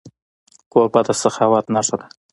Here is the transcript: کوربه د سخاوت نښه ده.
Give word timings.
کوربه 0.71 1.01
د 1.05 1.09
سخاوت 1.21 1.65
نښه 1.73 1.95
ده. 1.99 2.07